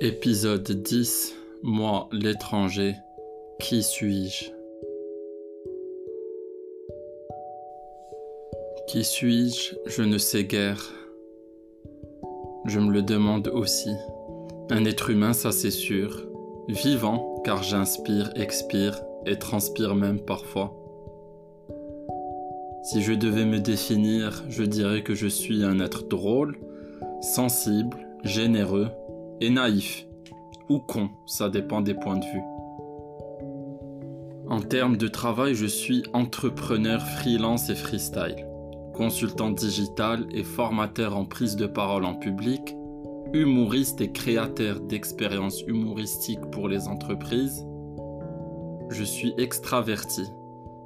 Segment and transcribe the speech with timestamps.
[0.00, 2.94] Épisode 10 Moi, l'étranger,
[3.58, 4.44] qui suis-je?
[8.86, 9.74] Qui suis-je?
[9.86, 10.94] Je ne sais guère.
[12.66, 13.90] Je me le demande aussi.
[14.70, 16.28] Un être humain, ça c'est sûr.
[16.68, 20.76] Vivant, car j'inspire, expire et transpire même parfois.
[22.84, 26.56] Si je devais me définir, je dirais que je suis un être drôle,
[27.20, 28.90] sensible, généreux
[29.40, 30.06] et naïf.
[30.68, 32.42] Ou con, ça dépend des points de vue.
[34.48, 38.46] En termes de travail, je suis entrepreneur freelance et freestyle,
[38.94, 42.74] consultant digital et formateur en prise de parole en public,
[43.32, 47.66] humoriste et créateur d'expériences humoristiques pour les entreprises.
[48.90, 50.24] Je suis extraverti,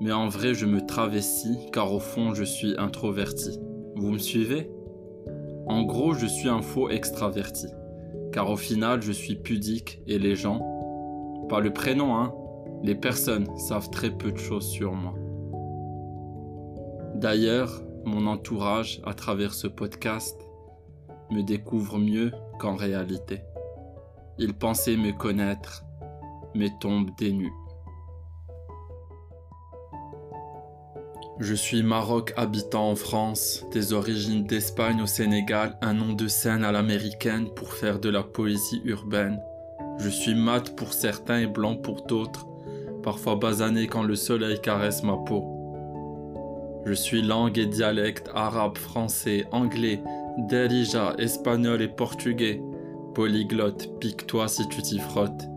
[0.00, 3.58] mais en vrai je me travestis car au fond je suis introverti.
[3.96, 4.68] Vous me suivez?
[5.66, 7.68] En gros, je suis un faux extraverti
[8.34, 10.58] car au final je suis pudique et les gens,
[11.48, 12.34] pas le prénom hein,
[12.82, 15.14] les personnes savent très peu de choses sur moi.
[17.14, 20.36] D'ailleurs, mon entourage, à travers ce podcast,
[21.30, 23.42] me découvre mieux qu'en réalité.
[24.38, 25.84] Ils pensaient me connaître,
[26.56, 27.32] mais tombent des
[31.40, 36.62] Je suis Maroc habitant en France, des origines d'Espagne au Sénégal, un nom de scène
[36.62, 39.40] à l'américaine pour faire de la poésie urbaine.
[39.98, 42.46] Je suis mat pour certains et blanc pour d'autres,
[43.02, 45.44] parfois basané quand le soleil caresse ma peau.
[46.86, 50.00] Je suis langue et dialecte arabe, français, anglais,
[50.38, 52.62] derija, espagnol et portugais.
[53.12, 55.48] Polyglotte, pique-toi si tu t'y frottes.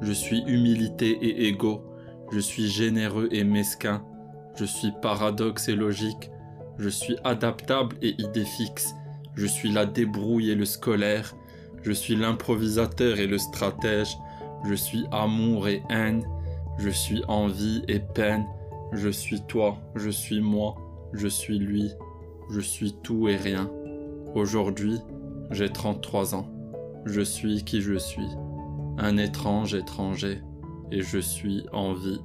[0.00, 1.82] Je suis humilité et égo.
[2.30, 4.04] Je suis généreux et mesquin.
[4.56, 6.30] Je suis paradoxe et logique.
[6.78, 8.94] Je suis adaptable et idée fixe.
[9.34, 11.34] Je suis la débrouille et le scolaire.
[11.82, 14.16] Je suis l'improvisateur et le stratège.
[14.64, 16.24] Je suis amour et haine.
[16.78, 18.46] Je suis envie et peine.
[18.92, 19.78] Je suis toi.
[19.96, 20.76] Je suis moi.
[21.12, 21.92] Je suis lui.
[22.50, 23.70] Je suis tout et rien.
[24.34, 25.00] Aujourd'hui,
[25.50, 26.48] j'ai 33 ans.
[27.06, 28.28] Je suis qui je suis.
[28.98, 30.42] Un étrange étranger.
[30.92, 32.20] Et je suis en vie